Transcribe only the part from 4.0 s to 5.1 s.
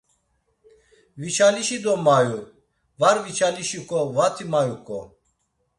vati mayuǩo.